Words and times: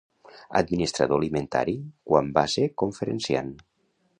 Administrador 0.61 1.21
Alimentari 1.23 1.75
quan 2.11 2.33
va 2.39 2.47
ser 2.55 2.67
conferenciant. 2.85 3.53